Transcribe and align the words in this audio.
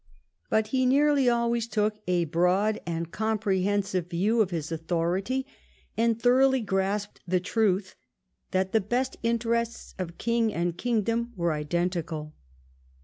But 0.49 0.69
he 0.69 0.87
nearly 0.87 1.29
always 1.29 1.67
took 1.67 1.99
a 2.07 2.25
broad 2.25 2.81
and 2.87 3.11
com 3.11 3.37
prehensive 3.37 4.09
view 4.09 4.41
of 4.41 4.49
his 4.49 4.71
authority, 4.71 5.45
and 5.95 6.19
thoroughly 6.19 6.61
grasped 6.61 7.19
the 7.27 7.39
truth 7.39 7.93
that 8.49 8.71
the 8.71 8.81
best 8.81 9.17
interests 9.21 9.93
of 9.99 10.17
king 10.17 10.51
and 10.51 10.75
kingdom 10.75 11.33
were 11.35 11.53
identical. 11.53 12.33